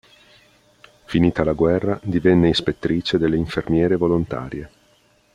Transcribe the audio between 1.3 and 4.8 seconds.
la guerra divenne ispettrice delle infermiere volontarie.